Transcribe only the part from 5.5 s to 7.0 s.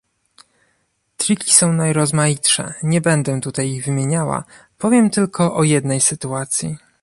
o jednej sytuacji